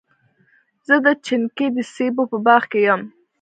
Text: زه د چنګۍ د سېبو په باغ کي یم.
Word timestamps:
زه 0.87 0.95
د 1.05 1.07
چنګۍ 1.25 1.67
د 1.75 1.77
سېبو 1.93 2.23
په 2.31 2.37
باغ 2.45 2.63
کي 2.71 2.79
یم. 2.87 3.01